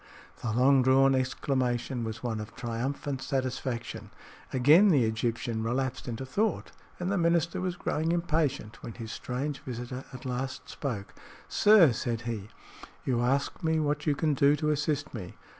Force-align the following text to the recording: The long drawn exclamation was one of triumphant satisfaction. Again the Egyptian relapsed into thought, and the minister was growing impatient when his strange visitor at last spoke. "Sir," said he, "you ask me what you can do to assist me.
The 0.41 0.51
long 0.51 0.81
drawn 0.81 1.13
exclamation 1.13 2.03
was 2.03 2.23
one 2.23 2.39
of 2.39 2.55
triumphant 2.55 3.21
satisfaction. 3.21 4.09
Again 4.51 4.87
the 4.89 5.03
Egyptian 5.03 5.61
relapsed 5.61 6.07
into 6.07 6.25
thought, 6.25 6.71
and 6.99 7.11
the 7.11 7.19
minister 7.19 7.61
was 7.61 7.75
growing 7.75 8.11
impatient 8.11 8.81
when 8.81 8.93
his 8.93 9.11
strange 9.11 9.59
visitor 9.59 10.03
at 10.11 10.25
last 10.25 10.67
spoke. 10.67 11.13
"Sir," 11.47 11.91
said 11.93 12.21
he, 12.21 12.49
"you 13.05 13.21
ask 13.21 13.61
me 13.63 13.79
what 13.79 14.07
you 14.07 14.15
can 14.15 14.33
do 14.33 14.55
to 14.55 14.71
assist 14.71 15.13
me. 15.13 15.35